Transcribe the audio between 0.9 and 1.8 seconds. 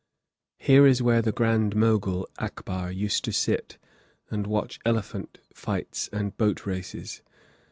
where the Grand